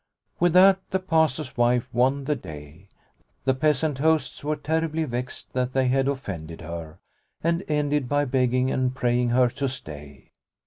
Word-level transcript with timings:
With 0.39 0.53
that 0.53 0.79
the 0.89 0.97
Pastor's 0.97 1.55
wife 1.55 1.87
won 1.93 2.23
the 2.23 2.35
day. 2.35 2.87
The 3.45 3.53
peasant 3.53 3.99
hosts 3.99 4.43
were 4.43 4.55
terribly 4.55 5.03
vexed 5.03 5.53
that 5.53 5.73
they 5.73 5.89
had 5.89 6.07
offended 6.07 6.61
her, 6.61 6.97
and 7.43 7.63
ended 7.67 8.09
by 8.09 8.25
begging 8.25 8.71
and 8.71 8.95
praying 8.95 9.29
her 9.29 9.47
to 9.49 9.69
stay. 9.69 10.31